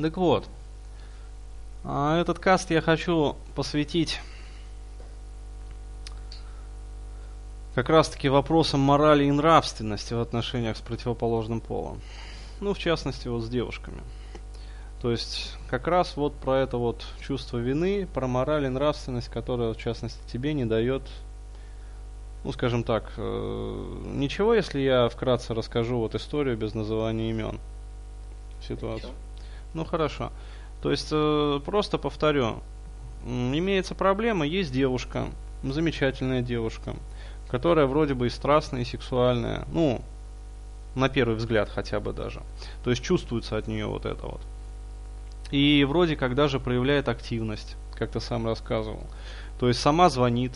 Так 0.00 0.16
вот, 0.16 0.48
а 1.82 2.20
этот 2.20 2.38
каст 2.38 2.70
я 2.70 2.80
хочу 2.80 3.36
посвятить 3.56 4.20
как 7.74 7.88
раз-таки 7.88 8.28
вопросам 8.28 8.80
морали 8.80 9.24
и 9.24 9.30
нравственности 9.30 10.14
в 10.14 10.20
отношениях 10.20 10.76
с 10.76 10.80
противоположным 10.80 11.60
полом. 11.60 12.00
Ну, 12.60 12.74
в 12.74 12.78
частности, 12.78 13.28
вот 13.28 13.42
с 13.42 13.48
девушками. 13.48 14.00
То 15.00 15.10
есть, 15.10 15.56
как 15.68 15.86
раз 15.86 16.16
вот 16.16 16.34
про 16.34 16.58
это 16.58 16.76
вот 16.76 17.04
чувство 17.20 17.58
вины, 17.58 18.06
про 18.12 18.26
мораль 18.26 18.66
и 18.66 18.68
нравственность, 18.68 19.28
которая, 19.28 19.72
в 19.72 19.76
частности, 19.76 20.18
тебе 20.32 20.54
не 20.54 20.64
дает, 20.64 21.02
ну, 22.44 22.52
скажем 22.52 22.82
так, 22.82 23.12
э, 23.16 24.02
ничего, 24.14 24.54
если 24.54 24.80
я 24.80 25.08
вкратце 25.08 25.54
расскажу 25.54 25.98
вот 25.98 26.14
историю 26.16 26.56
без 26.56 26.74
называния 26.74 27.30
имен, 27.30 27.60
ситуацию. 28.60 29.12
Ну, 29.74 29.84
хорошо. 29.84 30.32
То 30.82 30.90
есть, 30.90 31.08
э, 31.10 31.60
просто 31.64 31.98
повторю, 31.98 32.56
имеется 33.24 33.94
проблема, 33.94 34.46
есть 34.46 34.72
девушка, 34.72 35.26
замечательная 35.62 36.42
девушка, 36.42 36.94
которая 37.50 37.86
вроде 37.86 38.14
бы 38.14 38.26
и 38.26 38.30
страстная, 38.30 38.82
и 38.82 38.84
сексуальная, 38.84 39.66
ну, 39.72 40.02
на 40.94 41.08
первый 41.08 41.36
взгляд 41.36 41.68
хотя 41.68 42.00
бы 42.00 42.12
даже. 42.12 42.42
То 42.84 42.90
есть 42.90 43.02
чувствуется 43.02 43.56
от 43.56 43.66
нее 43.66 43.86
вот 43.86 44.06
это 44.06 44.26
вот. 44.26 44.40
И 45.50 45.84
вроде 45.88 46.16
как 46.16 46.34
даже 46.34 46.60
проявляет 46.60 47.08
активность, 47.08 47.76
как 47.94 48.10
ты 48.10 48.20
сам 48.20 48.46
рассказывал. 48.46 49.04
То 49.58 49.68
есть 49.68 49.80
сама 49.80 50.10
звонит 50.10 50.52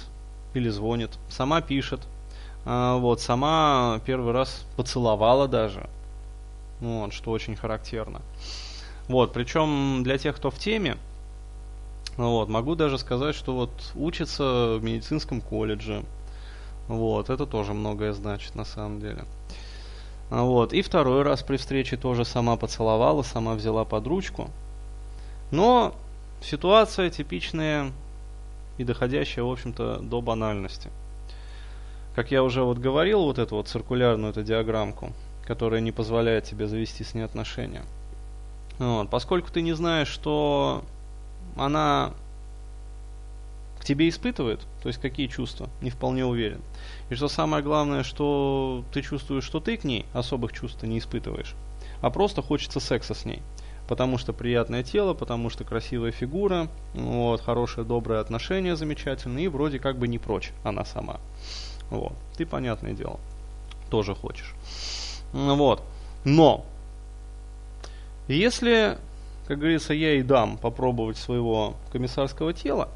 или 0.55 0.69
звонит, 0.69 1.10
сама 1.29 1.60
пишет, 1.63 2.01
а, 2.65 2.97
вот, 2.97 3.21
сама 3.21 4.01
первый 4.05 4.33
раз 4.33 4.65
поцеловала 4.77 5.49
даже, 5.49 5.88
вот, 6.80 7.13
что 7.13 7.30
очень 7.30 7.57
характерно. 7.57 8.21
Вот, 9.12 9.34
причем 9.34 10.02
для 10.05 10.16
тех, 10.16 10.34
кто 10.34 10.51
в 10.51 10.59
теме, 10.59 10.97
вот, 12.16 12.48
могу 12.48 12.74
даже 12.77 12.96
сказать, 12.96 13.35
что 13.35 13.55
вот 13.55 13.71
учится 13.95 14.79
в 14.79 14.82
медицинском 14.82 15.43
колледже, 15.43 16.02
вот, 16.88 17.29
это 17.29 17.45
тоже 17.45 17.74
многое 17.74 18.15
значит 18.15 18.55
на 18.55 18.65
самом 18.65 19.01
деле. 19.01 19.27
Вот, 20.30 20.73
и 20.73 20.80
второй 20.80 21.24
раз 21.24 21.43
при 21.43 21.59
встрече 21.59 21.99
тоже 21.99 22.24
сама 22.24 22.57
поцеловала, 22.57 23.21
сама 23.21 23.52
взяла 23.52 23.85
под 23.85 24.07
ручку. 24.07 24.49
Но 25.51 25.95
ситуация 26.40 27.10
типичная 27.10 27.93
и 28.79 28.85
доходящая, 28.85 29.45
в 29.45 29.51
общем-то, 29.51 29.99
до 29.99 30.23
банальности. 30.23 30.88
Как 32.15 32.30
я 32.30 32.43
уже 32.43 32.63
вот 32.63 32.79
говорил, 32.79 33.24
вот 33.24 33.38
эту 33.38 33.57
вот 33.57 33.68
циркулярную 33.68 34.30
эту 34.30 34.43
диаграммку, 34.43 35.13
которая 35.46 35.83
не 35.83 35.93
позволяет 35.93 36.45
тебе 36.45 36.66
завести 36.66 37.05
с 37.05 37.13
ней 37.13 37.27
отношения. 37.27 37.83
Вот, 38.78 39.10
поскольку 39.10 39.51
ты 39.51 39.62
не 39.62 39.74
знаешь, 39.74 40.09
что 40.09 40.84
она 41.56 42.12
к 43.78 43.84
тебе 43.84 44.09
испытывает, 44.09 44.60
то 44.80 44.88
есть 44.88 45.01
какие 45.01 45.26
чувства, 45.26 45.68
не 45.80 45.90
вполне 45.90 46.24
уверен. 46.24 46.60
И 47.10 47.15
что 47.16 47.26
самое 47.26 47.65
главное, 47.65 48.04
что 48.04 48.84
ты 48.93 49.02
чувствуешь, 49.02 49.45
что 49.45 49.59
ты 49.59 49.76
к 49.76 49.84
ней 49.84 50.06
особых 50.12 50.52
чувств 50.52 50.82
не 50.84 50.98
испытываешь, 50.98 51.54
а 52.00 52.10
просто 52.10 52.43
хочется 52.43 52.78
секса 52.78 53.15
с 53.15 53.24
ней. 53.24 53.43
Потому 53.88 54.18
что 54.18 54.32
приятное 54.32 54.84
тело, 54.84 55.12
потому 55.12 55.50
что 55.50 55.65
красивая 55.65 56.12
фигура, 56.12 56.68
вот, 56.95 57.40
хорошее, 57.40 57.84
доброе 57.84 58.20
отношение 58.20 58.76
замечательное, 58.76 59.43
и 59.43 59.48
вроде 59.48 59.80
как 59.80 59.98
бы 59.98 60.06
не 60.06 60.18
прочь 60.18 60.52
она 60.62 60.84
сама. 60.84 61.18
Вот, 61.90 62.12
ты, 62.37 62.46
понятное 62.46 62.93
дело, 62.93 63.18
тоже 63.90 64.15
хочешь. 64.15 64.54
Вот, 65.32 65.82
но, 66.25 66.65
если, 68.33 68.99
как 69.47 69.59
говорится, 69.59 69.94
я 69.94 70.15
и 70.15 70.22
дам 70.22 70.59
попробовать 70.59 71.16
своего 71.16 71.77
комиссарского 71.93 72.53
тела, 72.53 72.89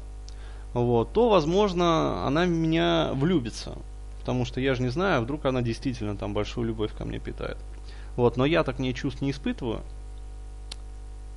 вот, 0.73 1.13
то, 1.13 1.29
возможно, 1.29 2.25
она 2.25 2.45
меня 2.45 3.11
влюбится. 3.13 3.77
Потому 4.19 4.45
что 4.45 4.59
я 4.59 4.75
же 4.75 4.81
не 4.81 4.89
знаю, 4.89 5.21
вдруг 5.21 5.45
она 5.45 5.61
действительно 5.61 6.17
там 6.17 6.33
большую 6.33 6.67
любовь 6.67 6.93
ко 6.95 7.05
мне 7.05 7.19
питает. 7.19 7.57
Вот, 8.15 8.35
но 8.35 8.45
я 8.45 8.63
так 8.63 8.77
к 8.77 8.79
ней 8.79 8.93
чувств 8.93 9.21
не 9.21 9.31
испытываю. 9.31 9.81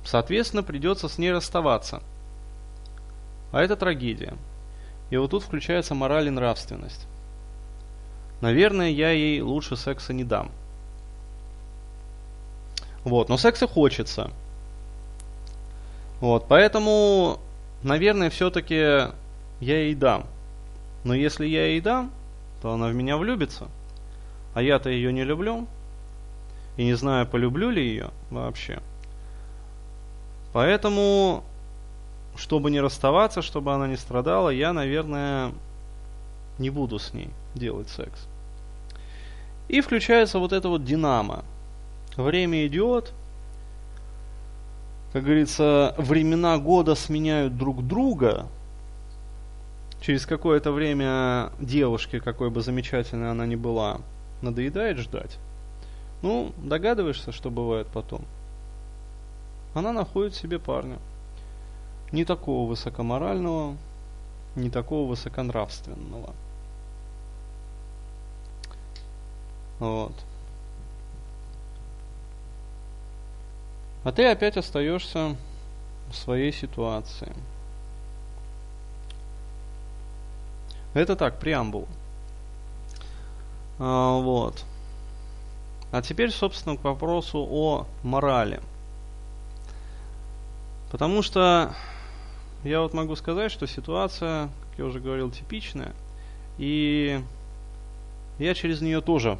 Соответственно, 0.03 0.63
придется 0.63 1.07
с 1.07 1.17
ней 1.17 1.31
расставаться. 1.31 2.01
А 3.51 3.61
это 3.61 3.75
трагедия. 3.75 4.33
И 5.09 5.17
вот 5.17 5.31
тут 5.31 5.43
включается 5.43 5.93
мораль 5.93 6.27
и 6.27 6.31
нравственность. 6.31 7.07
Наверное, 8.41 8.89
я 8.89 9.11
ей 9.11 9.41
лучше 9.41 9.75
секса 9.75 10.13
не 10.13 10.23
дам. 10.23 10.51
Вот, 13.03 13.29
но 13.29 13.37
секса 13.37 13.67
хочется. 13.67 14.29
Вот, 16.19 16.47
поэтому, 16.47 17.39
наверное, 17.81 18.29
все-таки 18.29 18.75
я 18.75 19.11
ей 19.59 19.95
дам. 19.95 20.25
Но 21.03 21.15
если 21.15 21.47
я 21.47 21.67
ей 21.67 21.81
дам, 21.81 22.11
то 22.61 22.71
она 22.71 22.87
в 22.87 22.93
меня 22.93 23.17
влюбится. 23.17 23.67
А 24.53 24.61
я-то 24.61 24.89
ее 24.89 25.11
не 25.11 25.23
люблю. 25.23 25.67
И 26.77 26.85
не 26.85 26.93
знаю, 26.93 27.25
полюблю 27.25 27.69
ли 27.69 27.83
ее 27.83 28.11
вообще. 28.29 28.79
Поэтому, 30.53 31.43
чтобы 32.35 32.69
не 32.71 32.79
расставаться, 32.79 33.41
чтобы 33.41 33.73
она 33.73 33.87
не 33.87 33.97
страдала, 33.97 34.49
я, 34.49 34.73
наверное, 34.73 35.51
не 36.59 36.69
буду 36.69 36.99
с 36.99 37.13
ней 37.13 37.29
делать 37.55 37.89
секс. 37.89 38.27
И 39.69 39.81
включается 39.81 40.39
вот 40.39 40.53
это 40.53 40.69
вот 40.69 40.83
динамо. 40.83 41.45
Время 42.17 42.67
идет, 42.67 43.13
как 45.13 45.23
говорится, 45.23 45.95
времена 45.97 46.57
года 46.57 46.95
сменяют 46.95 47.57
друг 47.57 47.85
друга, 47.85 48.47
через 50.01 50.25
какое-то 50.25 50.71
время 50.71 51.51
девушке, 51.59 52.19
какой 52.19 52.49
бы 52.49 52.61
замечательной 52.61 53.31
она 53.31 53.45
ни 53.45 53.55
была, 53.55 54.01
надоедает 54.41 54.97
ждать. 54.97 55.37
Ну, 56.21 56.53
догадываешься, 56.57 57.31
что 57.31 57.49
бывает 57.49 57.87
потом? 57.87 58.25
Она 59.73 59.93
находит 59.93 60.35
себе 60.35 60.59
парня. 60.59 60.97
Не 62.11 62.25
такого 62.25 62.69
высокоморального, 62.69 63.77
не 64.55 64.69
такого 64.69 65.09
высоконравственного. 65.09 66.33
Вот. 69.79 70.13
А 74.03 74.11
ты 74.11 74.25
опять 74.25 74.57
остаешься 74.57 75.35
в 76.09 76.15
своей 76.15 76.51
ситуации. 76.51 77.33
Это 80.93 81.15
так, 81.15 81.39
преамбул. 81.39 81.87
А, 83.79 84.19
вот. 84.19 84.65
А 85.91 86.01
теперь, 86.01 86.31
собственно, 86.31 86.77
к 86.77 86.83
вопросу 86.83 87.47
о 87.49 87.85
морали. 88.03 88.59
Потому 90.91 91.21
что 91.21 91.73
я 92.63 92.81
вот 92.81 92.93
могу 92.93 93.15
сказать, 93.15 93.51
что 93.51 93.67
ситуация, 93.67 94.49
как 94.69 94.79
я 94.79 94.85
уже 94.85 94.99
говорил, 94.99 95.31
типичная. 95.31 95.93
И 96.57 97.23
я 98.39 98.53
через 98.53 98.81
нее 98.81 99.01
тоже 99.01 99.37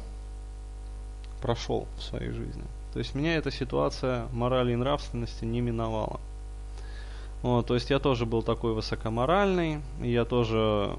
прошел 1.40 1.86
в 1.98 2.02
своей 2.02 2.30
жизни. 2.30 2.64
То 2.92 2.98
есть 2.98 3.14
меня 3.14 3.36
эта 3.36 3.50
ситуация 3.50 4.26
морали 4.32 4.72
и 4.72 4.76
нравственности 4.76 5.44
не 5.44 5.60
миновала. 5.60 6.20
Вот, 7.42 7.66
то 7.66 7.74
есть 7.74 7.90
я 7.90 7.98
тоже 7.98 8.26
был 8.26 8.42
такой 8.42 8.74
высокоморальный, 8.74 9.80
я 10.00 10.24
тоже 10.24 10.96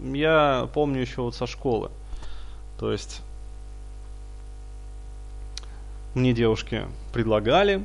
я 0.00 0.68
помню 0.74 1.00
еще 1.00 1.22
вот 1.22 1.34
со 1.34 1.46
школы. 1.46 1.90
То 2.78 2.92
есть 2.92 3.22
мне 6.14 6.32
девушки 6.32 6.82
предлагали, 7.12 7.84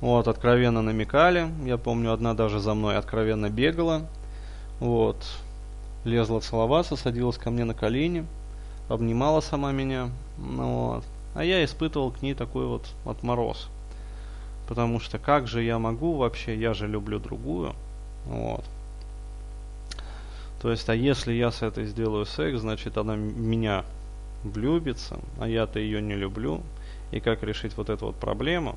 вот, 0.00 0.26
откровенно 0.26 0.82
намекали. 0.82 1.48
Я 1.64 1.78
помню, 1.78 2.12
одна 2.12 2.34
даже 2.34 2.58
за 2.58 2.74
мной 2.74 2.96
откровенно 2.96 3.50
бегала. 3.50 4.02
Вот, 4.80 5.16
лезла 6.04 6.40
целоваться, 6.40 6.96
садилась 6.96 7.38
ко 7.38 7.50
мне 7.50 7.64
на 7.64 7.72
колени, 7.72 8.26
обнимала 8.88 9.40
сама 9.40 9.70
меня. 9.70 10.10
Ну, 10.38 10.94
вот. 10.94 11.04
А 11.34 11.44
я 11.44 11.64
испытывал 11.64 12.10
к 12.10 12.22
ней 12.22 12.34
такой 12.34 12.66
вот 12.66 12.86
отмороз. 13.04 13.68
Потому 14.68 15.00
что 15.00 15.18
как 15.18 15.48
же 15.48 15.62
я 15.62 15.78
могу 15.78 16.14
вообще, 16.16 16.56
я 16.56 16.74
же 16.74 16.86
люблю 16.86 17.18
другую. 17.18 17.74
Вот. 18.26 18.64
То 20.60 20.70
есть, 20.70 20.88
а 20.88 20.94
если 20.94 21.32
я 21.32 21.50
с 21.50 21.62
этой 21.62 21.86
сделаю 21.86 22.24
секс, 22.24 22.60
значит 22.60 22.96
она 22.96 23.16
меня 23.16 23.84
влюбится, 24.44 25.18
а 25.40 25.48
я-то 25.48 25.78
ее 25.78 26.00
не 26.00 26.14
люблю. 26.14 26.62
И 27.10 27.20
как 27.20 27.42
решить 27.42 27.76
вот 27.76 27.90
эту 27.90 28.06
вот 28.06 28.16
проблему? 28.16 28.76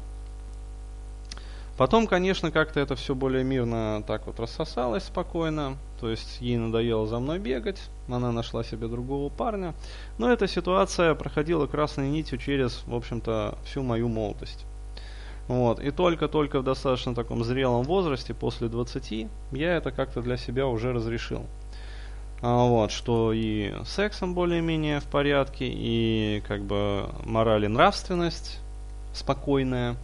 Потом, 1.78 2.08
конечно, 2.08 2.52
как-то 2.52 2.80
это 2.80 2.96
все 2.96 3.14
более 3.16 3.44
мирно 3.44 4.02
так 4.08 4.28
вот 4.28 4.40
рассосалось 4.40 5.04
спокойно. 5.04 5.78
То 6.06 6.12
есть 6.12 6.40
ей 6.40 6.58
надоело 6.58 7.08
за 7.08 7.18
мной 7.18 7.40
бегать, 7.40 7.82
она 8.08 8.32
нашла 8.32 8.64
себе 8.64 8.88
другого 8.88 9.30
парня. 9.30 9.74
Но 10.20 10.32
эта 10.32 10.48
ситуация 10.48 11.16
проходила 11.16 11.66
красной 11.66 12.10
нитью 12.10 12.38
через, 12.38 12.84
в 12.86 12.94
общем-то, 12.94 13.58
всю 13.66 13.82
мою 13.82 14.08
молодость. 14.08 14.68
Вот. 15.48 15.80
И 15.80 15.90
только-только 15.90 16.60
в 16.60 16.64
достаточно 16.64 17.16
таком 17.16 17.44
зрелом 17.44 17.86
возрасте, 17.86 18.36
после 18.36 18.68
20, 18.68 19.28
я 19.54 19.78
это 19.78 19.90
как-то 19.90 20.22
для 20.22 20.38
себя 20.38 20.68
уже 20.68 20.94
разрешил. 20.94 21.48
А, 22.44 22.68
вот, 22.68 22.92
что 22.92 23.34
и 23.34 23.74
сексом 23.84 24.36
более-менее 24.36 25.00
в 25.00 25.06
порядке, 25.06 25.66
и 25.68 26.44
как 26.48 26.62
бы 26.66 27.10
мораль 27.26 27.66
и 27.66 27.68
нравственность 27.68 28.60
спокойная. 29.12 29.96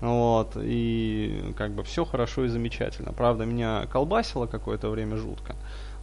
Вот, 0.00 0.52
и 0.56 1.52
как 1.56 1.72
бы 1.72 1.82
все 1.82 2.04
хорошо 2.04 2.44
и 2.44 2.48
замечательно. 2.48 3.12
Правда, 3.12 3.44
меня 3.44 3.86
колбасило 3.86 4.46
какое-то 4.46 4.90
время 4.90 5.16
жутко. 5.16 5.56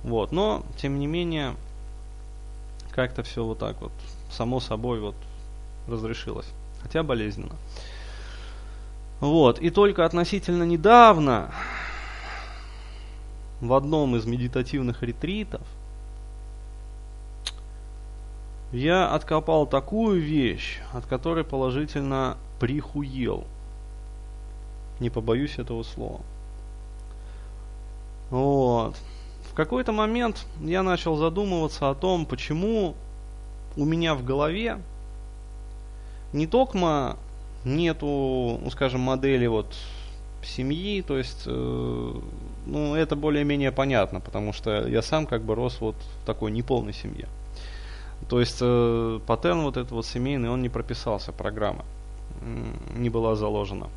Вот, 0.04 0.32
но, 0.32 0.64
тем 0.78 1.00
не 1.00 1.08
менее, 1.08 1.56
как-то 2.92 3.24
все 3.24 3.44
вот 3.44 3.60
так 3.60 3.82
вот, 3.82 3.94
само 4.30 4.60
собой 4.60 5.00
вот 5.00 5.16
разрешилось. 5.88 6.48
Хотя 6.82 7.04
болезненно. 7.04 7.56
Вот, 9.22 9.60
и 9.60 9.70
только 9.70 10.04
относительно 10.06 10.64
недавно 10.64 11.52
в 13.62 13.74
одном 13.74 14.18
из 14.18 14.26
медитативных 14.26 15.04
ретритов 15.04 15.62
я 18.74 19.10
откопал 19.10 19.66
такую 19.66 20.22
вещь, 20.22 20.80
от 20.92 21.06
которой 21.06 21.46
положительно 21.46 22.38
прихуел. 22.60 23.46
Не 25.00 25.10
побоюсь 25.10 25.58
этого 25.58 25.84
слова. 25.84 26.22
Вот. 28.30 28.96
В 29.52 29.54
какой-то 29.54 29.92
момент 29.92 30.46
я 30.62 30.84
начал 30.84 31.16
задумываться 31.16 31.90
о 31.90 31.96
том, 31.96 32.26
почему 32.26 32.96
у 33.78 33.86
меня 33.86 34.16
в 34.16 34.24
голове 34.24 34.80
не 36.34 36.48
только 36.48 37.18
нету, 37.64 38.60
ну, 38.62 38.70
скажем, 38.72 39.02
модели 39.02 39.48
вот 39.48 39.74
семьи, 40.44 41.02
то 41.02 41.18
есть, 41.18 41.44
э, 41.48 42.14
ну, 42.66 42.96
это 42.96 43.16
более-менее 43.16 43.72
понятно, 43.72 44.20
потому 44.20 44.54
что 44.54 44.88
я 44.88 45.02
сам 45.02 45.26
как 45.26 45.42
бы 45.42 45.56
рос 45.56 45.80
вот 45.80 45.96
в 45.96 46.26
такой 46.26 46.52
неполной 46.52 46.94
семье. 46.94 47.28
То 48.30 48.40
есть, 48.40 48.60
э, 48.62 49.20
паттерн 49.26 49.62
вот 49.62 49.78
этот 49.78 49.92
вот 49.92 50.06
семейный, 50.06 50.50
он 50.50 50.62
не 50.62 50.70
прописался, 50.70 51.32
программа 51.32 51.86
не 52.96 53.10
была 53.10 53.36
заложена. 53.36 53.88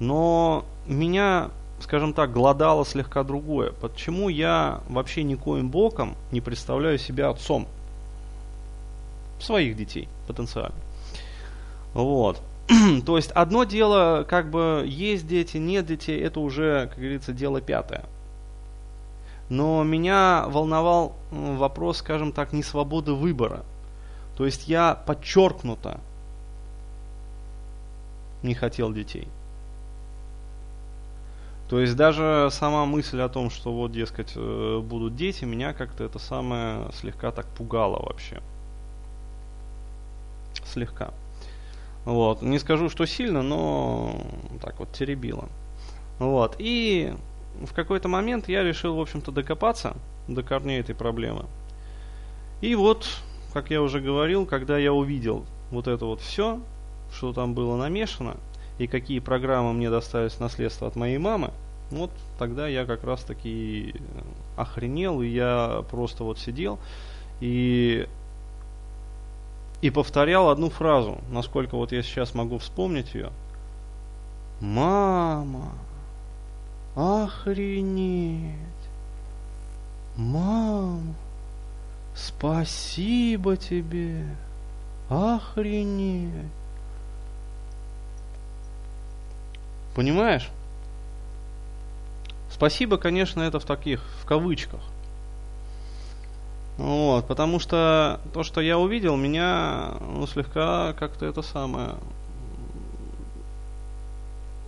Но 0.00 0.64
меня, 0.86 1.50
скажем 1.80 2.12
так, 2.12 2.32
гладало 2.32 2.84
слегка 2.84 3.24
другое. 3.24 3.72
Почему 3.72 4.28
я 4.28 4.80
вообще 4.88 5.22
никоим 5.22 5.70
боком 5.70 6.16
не 6.30 6.40
представляю 6.40 6.98
себя 6.98 7.30
отцом 7.30 7.66
своих 9.40 9.76
детей 9.76 10.08
потенциально? 10.26 10.76
Вот. 11.94 12.40
То 13.06 13.16
есть 13.16 13.30
одно 13.32 13.64
дело, 13.64 14.24
как 14.28 14.50
бы 14.50 14.84
есть 14.86 15.26
дети, 15.26 15.56
нет 15.56 15.86
детей, 15.86 16.20
это 16.20 16.40
уже, 16.40 16.88
как 16.88 16.98
говорится, 16.98 17.32
дело 17.32 17.60
пятое. 17.60 18.04
Но 19.48 19.82
меня 19.82 20.44
волновал 20.48 21.14
вопрос, 21.30 21.98
скажем 21.98 22.32
так, 22.32 22.52
не 22.52 22.62
свободы 22.62 23.14
выбора. 23.14 23.64
То 24.36 24.44
есть 24.44 24.68
я 24.68 24.94
подчеркнуто 24.94 26.00
не 28.42 28.54
хотел 28.54 28.92
детей. 28.92 29.28
То 31.68 31.80
есть 31.80 31.96
даже 31.96 32.48
сама 32.50 32.86
мысль 32.86 33.20
о 33.20 33.28
том, 33.28 33.50
что 33.50 33.72
вот, 33.72 33.92
дескать, 33.92 34.32
э, 34.36 34.80
будут 34.82 35.16
дети, 35.16 35.44
меня 35.44 35.74
как-то 35.74 36.02
это 36.04 36.18
самое 36.18 36.90
слегка 36.94 37.30
так 37.30 37.46
пугало 37.46 38.02
вообще. 38.02 38.40
Слегка. 40.64 41.12
Вот. 42.06 42.40
Не 42.40 42.58
скажу, 42.58 42.88
что 42.88 43.04
сильно, 43.04 43.42
но 43.42 44.18
так 44.62 44.78
вот 44.78 44.92
теребило. 44.92 45.48
Вот. 46.18 46.56
И 46.58 47.14
в 47.66 47.74
какой-то 47.74 48.08
момент 48.08 48.48
я 48.48 48.62
решил, 48.62 48.96
в 48.96 49.00
общем-то, 49.00 49.30
докопаться 49.30 49.94
до 50.26 50.42
корней 50.42 50.80
этой 50.80 50.94
проблемы. 50.94 51.44
И 52.62 52.74
вот, 52.74 53.06
как 53.52 53.70
я 53.70 53.82
уже 53.82 54.00
говорил, 54.00 54.46
когда 54.46 54.78
я 54.78 54.94
увидел 54.94 55.44
вот 55.70 55.86
это 55.86 56.06
вот 56.06 56.22
все, 56.22 56.60
что 57.12 57.32
там 57.32 57.54
было 57.54 57.76
намешано, 57.76 58.36
и 58.78 58.86
какие 58.86 59.18
программы 59.18 59.72
мне 59.72 59.90
достались 59.90 60.40
наследство 60.40 60.86
от 60.86 60.96
моей 60.96 61.18
мамы, 61.18 61.50
вот 61.90 62.10
тогда 62.38 62.68
я 62.68 62.84
как 62.84 63.04
раз 63.04 63.22
таки 63.22 63.94
охренел, 64.56 65.22
и 65.22 65.28
я 65.28 65.84
просто 65.90 66.24
вот 66.24 66.38
сидел 66.38 66.78
и 67.40 68.06
и 69.80 69.90
повторял 69.90 70.50
одну 70.50 70.70
фразу, 70.70 71.18
насколько 71.30 71.76
вот 71.76 71.92
я 71.92 72.02
сейчас 72.02 72.34
могу 72.34 72.58
вспомнить 72.58 73.14
ее. 73.14 73.30
Мама, 74.60 75.70
охренеть, 76.96 78.56
мам, 80.16 81.14
спасибо 82.16 83.56
тебе, 83.56 84.24
охренеть. 85.08 86.57
Понимаешь? 89.98 90.48
Спасибо, 92.52 92.98
конечно, 92.98 93.40
это 93.42 93.58
в 93.58 93.64
таких, 93.64 94.00
в 94.22 94.26
кавычках. 94.26 94.78
Вот, 96.76 97.26
потому 97.26 97.58
что 97.58 98.20
то, 98.32 98.44
что 98.44 98.60
я 98.60 98.78
увидел, 98.78 99.16
меня 99.16 99.94
ну, 100.00 100.24
слегка 100.28 100.92
как-то 100.92 101.26
это 101.26 101.42
самое... 101.42 101.96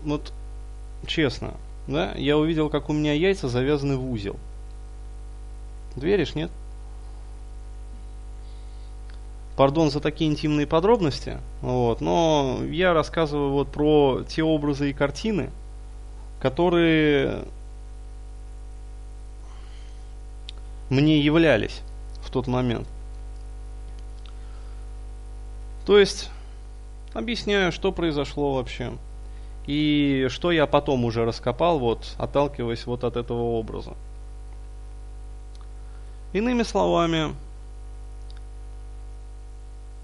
Вот, 0.03 0.32
честно, 1.06 1.55
да, 1.87 2.11
я 2.17 2.37
увидел, 2.37 2.69
как 2.69 2.91
у 2.91 2.93
меня 2.93 3.12
яйца 3.12 3.49
завязаны 3.49 3.97
в 3.97 4.11
узел. 4.11 4.37
Веришь, 5.94 6.35
нет? 6.35 6.50
Пардон 9.61 9.91
за 9.91 10.01
такие 10.01 10.31
интимные 10.31 10.67
подробности, 10.67 11.37
вот, 11.61 12.01
но 12.01 12.61
я 12.71 12.95
рассказываю 12.95 13.51
вот 13.51 13.69
про 13.69 14.23
те 14.27 14.43
образы 14.43 14.89
и 14.89 14.95
картины, 14.95 15.51
которые 16.41 17.45
мне 20.89 21.21
являлись 21.21 21.83
в 22.23 22.31
тот 22.31 22.47
момент. 22.47 22.89
То 25.85 25.99
есть, 25.99 26.31
объясняю, 27.12 27.71
что 27.71 27.93
произошло 27.93 28.55
вообще. 28.55 28.93
И 29.67 30.29
что 30.31 30.53
я 30.53 30.67
потом 30.67 31.05
уже 31.05 31.27
раскопал, 31.27 31.79
вот, 31.79 32.14
отталкиваясь 32.17 32.87
вот 32.87 33.05
от 33.05 33.14
этого 33.14 33.43
образа. 33.43 33.93
Иными 36.33 36.62
словами, 36.62 37.35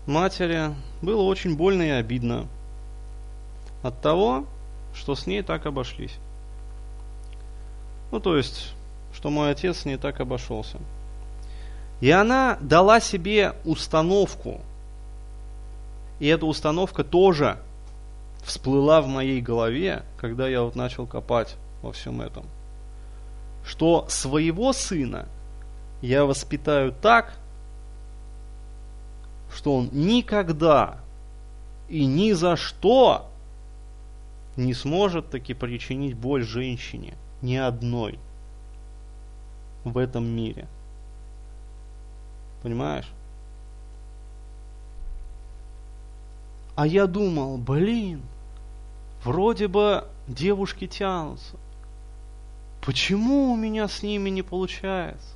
матери 0.06 0.74
было 1.02 1.22
очень 1.22 1.56
больно 1.56 1.82
и 1.82 1.90
обидно 1.90 2.46
от 3.82 4.00
того, 4.00 4.46
что 4.94 5.14
с 5.14 5.26
ней 5.26 5.42
так 5.42 5.66
обошлись. 5.66 6.16
Ну, 8.10 8.20
то 8.20 8.36
есть, 8.36 8.72
что 9.12 9.30
мой 9.30 9.50
отец 9.50 9.84
не 9.84 9.96
так 9.96 10.20
обошелся. 10.20 10.78
И 12.00 12.10
она 12.10 12.58
дала 12.60 13.00
себе 13.00 13.54
установку. 13.64 14.60
И 16.18 16.26
эта 16.26 16.46
установка 16.46 17.04
тоже 17.04 17.58
всплыла 18.44 19.00
в 19.00 19.06
моей 19.06 19.40
голове, 19.40 20.02
когда 20.18 20.48
я 20.48 20.62
вот 20.62 20.76
начал 20.76 21.06
копать 21.06 21.56
во 21.82 21.92
всем 21.92 22.20
этом. 22.20 22.44
Что 23.64 24.06
своего 24.08 24.72
сына 24.72 25.26
я 26.00 26.24
воспитаю 26.24 26.92
так, 26.92 27.38
что 29.56 29.74
он 29.74 29.88
никогда 29.90 31.00
и 31.88 32.04
ни 32.04 32.32
за 32.32 32.56
что 32.56 33.30
не 34.56 34.74
сможет 34.74 35.30
таки 35.30 35.54
причинить 35.54 36.14
боль 36.14 36.44
женщине, 36.44 37.14
ни 37.40 37.56
одной 37.56 38.18
в 39.84 39.96
этом 39.96 40.26
мире. 40.26 40.68
Понимаешь? 42.62 43.10
А 46.74 46.86
я 46.86 47.06
думал, 47.06 47.56
блин, 47.56 48.20
вроде 49.24 49.68
бы 49.68 50.06
девушки 50.28 50.86
тянутся. 50.86 51.56
Почему 52.84 53.52
у 53.52 53.56
меня 53.56 53.88
с 53.88 54.02
ними 54.02 54.28
не 54.28 54.42
получается? 54.42 55.34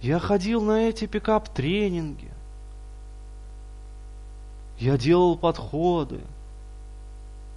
Я 0.00 0.18
ходил 0.18 0.62
на 0.62 0.88
эти 0.88 1.06
пикап-тренинги. 1.06 2.32
Я 4.80 4.96
делал 4.96 5.36
подходы. 5.36 6.20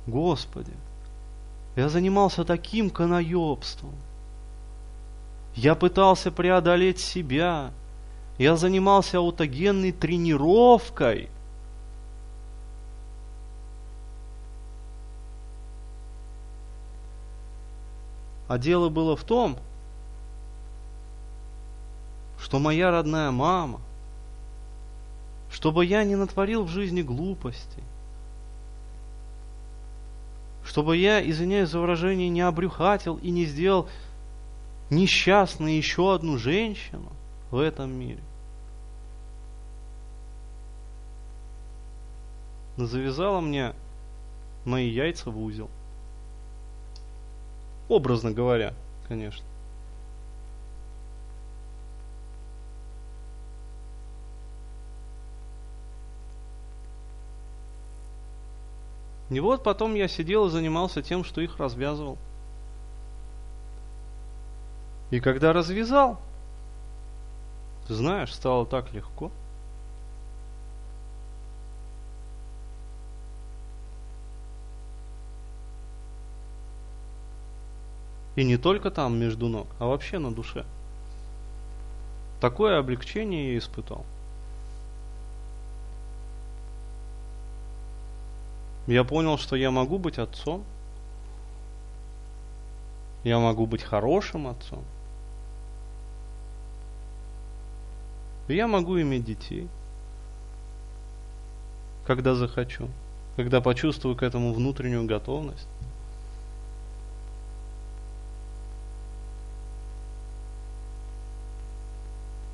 Господи, 0.08 0.74
я 1.78 1.88
занимался 1.88 2.44
таким 2.44 2.90
канаебством. 2.90 3.94
Я 5.56 5.76
пытался 5.76 6.32
преодолеть 6.32 7.00
себя. 7.00 7.72
Я 8.38 8.58
занимался 8.58 9.20
аутогенной 9.20 9.94
тренировкой. 9.94 11.30
А 18.50 18.58
дело 18.58 18.90
было 18.90 19.16
в 19.16 19.24
том, 19.24 19.58
что 22.38 22.60
моя 22.60 22.92
родная 22.92 23.32
мама– 23.32 23.80
чтобы 25.54 25.86
я 25.86 26.04
не 26.04 26.16
натворил 26.16 26.64
в 26.64 26.70
жизни 26.70 27.04
глупостей, 27.04 27.84
чтобы 30.66 30.98
я, 30.98 31.22
извиняюсь 31.30 31.70
за 31.70 31.80
выражение, 31.80 32.28
не 32.30 32.42
обрюхатил 32.42 33.18
и 33.18 33.30
не 33.30 33.46
сделал 33.46 33.88
несчастной 34.90 35.78
еще 35.78 36.16
одну 36.16 36.40
женщину 36.40 37.12
в 37.52 37.60
этом 37.60 37.92
мире. 37.92 38.20
Но 42.76 42.88
завязала 42.88 43.40
мне 43.40 43.74
мои 44.66 44.90
яйца 44.90 45.30
в 45.30 45.40
узел. 45.40 45.70
Образно 47.90 48.32
говоря, 48.32 48.74
конечно. 49.08 49.46
И 59.34 59.40
вот 59.40 59.64
потом 59.64 59.96
я 59.96 60.08
сидел 60.08 60.46
и 60.46 60.52
занимался 60.52 61.02
тем, 61.02 61.24
что 61.24 61.42
их 61.42 61.58
развязывал. 61.58 62.20
И 65.10 65.20
когда 65.20 65.54
развязал, 65.54 66.20
знаешь, 67.88 68.34
стало 68.34 68.68
так 68.68 68.94
легко. 68.94 69.32
И 78.36 78.44
не 78.44 78.58
только 78.58 78.92
там 78.92 79.18
между 79.18 79.48
ног, 79.48 79.68
а 79.80 79.88
вообще 79.88 80.20
на 80.20 80.32
душе. 80.32 80.64
Такое 82.40 82.78
облегчение 82.78 83.54
я 83.54 83.58
испытал. 83.58 84.06
Я 88.88 89.04
понял, 89.04 89.38
что 89.38 89.56
я 89.56 89.72
могу 89.72 89.98
быть 89.98 90.18
отцом. 90.18 90.64
Я 93.24 93.40
могу 93.40 93.66
быть 93.66 93.82
хорошим 93.82 94.48
отцом. 94.48 94.84
Я 98.50 98.68
могу 98.68 99.00
иметь 99.00 99.24
детей, 99.24 99.70
когда 102.06 102.36
захочу, 102.36 102.90
когда 103.38 103.62
почувствую 103.62 104.18
к 104.18 104.24
этому 104.24 104.54
внутреннюю 104.54 105.06
готовность. 105.06 105.68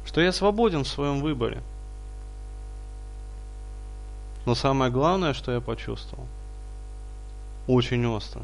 Что 0.05 0.21
я 0.21 0.31
свободен 0.31 0.83
в 0.83 0.87
своем 0.87 1.21
выборе– 1.21 1.63
но 4.45 4.55
самое 4.55 4.91
главное, 4.91 5.33
что 5.33 5.51
я 5.51 5.61
почувствовал, 5.61 6.25
очень 7.67 8.05
остро, 8.05 8.41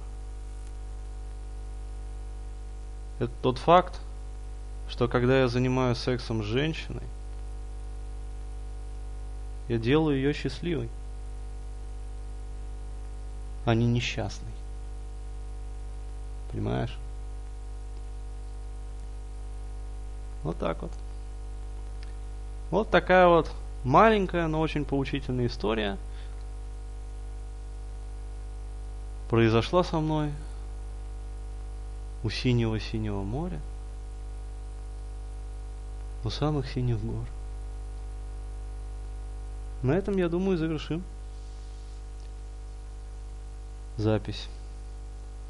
это 3.19 3.31
тот 3.41 3.57
факт, 3.57 3.99
что 4.89 5.07
когда 5.07 5.39
я 5.39 5.47
занимаюсь 5.47 5.97
сексом 5.97 6.43
с 6.43 6.45
женщиной, 6.45 7.03
я 9.67 9.77
делаю 9.77 10.17
ее 10.17 10.33
счастливой, 10.33 10.89
а 13.65 13.73
не 13.73 13.87
несчастной. 13.87 14.51
Понимаешь? 16.51 16.95
Вот 20.43 20.59
так 20.59 20.81
вот. 20.83 20.91
Вот 22.69 22.91
такая 22.91 23.27
вот 23.27 23.51
Маленькая, 23.85 24.47
но 24.47 24.61
очень 24.61 24.83
поучительная 24.83 25.45
история 25.45 25.99
произошла 29.29 29.83
со 29.83 29.99
мной 29.99 30.31
у 32.23 32.31
синего-синего 32.31 33.21
моря, 33.21 33.59
у 36.23 36.31
самых 36.31 36.67
синих 36.67 36.99
гор. 36.99 37.27
На 39.83 39.91
этом, 39.91 40.17
я 40.17 40.29
думаю, 40.29 40.57
завершим 40.57 41.03
запись 43.97 44.49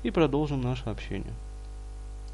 и 0.03 0.11
продолжим 0.11 0.61
наше 0.61 0.89
общение. 0.89 1.33